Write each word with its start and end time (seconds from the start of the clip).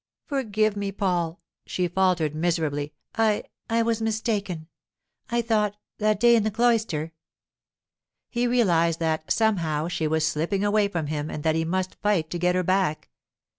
'Forgive 0.25 0.75
me, 0.75 0.91
Paul,' 0.91 1.39
she 1.67 1.87
faltered 1.87 2.33
miserably. 2.33 2.95
'I—I 3.19 3.83
was 3.83 4.01
mistaken. 4.01 4.67
I 5.29 5.43
thought, 5.43 5.75
that 5.99 6.19
day 6.19 6.35
in 6.35 6.41
the 6.41 6.49
cloister——' 6.49 7.11
He 8.27 8.47
realized 8.47 8.99
that, 8.99 9.31
somehow, 9.31 9.89
she 9.89 10.07
was 10.07 10.25
slipping 10.25 10.63
away 10.63 10.87
from 10.87 11.05
him 11.05 11.29
and 11.29 11.43
that 11.43 11.53
he 11.53 11.65
must 11.65 12.01
fight 12.01 12.31
to 12.31 12.39
get 12.39 12.55
her 12.55 12.63
back. 12.63 13.09